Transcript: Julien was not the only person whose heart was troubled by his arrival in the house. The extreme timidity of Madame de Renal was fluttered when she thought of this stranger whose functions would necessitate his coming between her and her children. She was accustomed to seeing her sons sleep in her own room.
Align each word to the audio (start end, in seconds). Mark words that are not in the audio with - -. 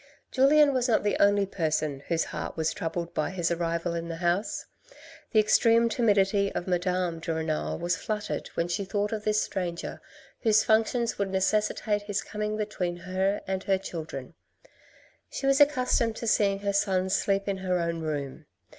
Julien 0.31 0.73
was 0.73 0.87
not 0.89 1.03
the 1.03 1.15
only 1.21 1.45
person 1.45 1.99
whose 2.07 2.23
heart 2.23 2.57
was 2.57 2.73
troubled 2.73 3.13
by 3.13 3.29
his 3.29 3.51
arrival 3.51 3.93
in 3.93 4.07
the 4.07 4.15
house. 4.15 4.65
The 5.29 5.37
extreme 5.39 5.89
timidity 5.89 6.51
of 6.53 6.65
Madame 6.67 7.19
de 7.19 7.31
Renal 7.31 7.77
was 7.77 7.97
fluttered 7.97 8.47
when 8.55 8.67
she 8.67 8.83
thought 8.83 9.11
of 9.11 9.25
this 9.25 9.43
stranger 9.43 10.01
whose 10.39 10.63
functions 10.63 11.19
would 11.19 11.29
necessitate 11.29 12.01
his 12.01 12.23
coming 12.23 12.57
between 12.57 12.97
her 12.97 13.41
and 13.45 13.63
her 13.65 13.77
children. 13.77 14.33
She 15.29 15.45
was 15.45 15.61
accustomed 15.61 16.15
to 16.15 16.25
seeing 16.25 16.61
her 16.61 16.73
sons 16.73 17.15
sleep 17.15 17.47
in 17.47 17.57
her 17.57 17.77
own 17.77 17.99
room. 18.01 18.47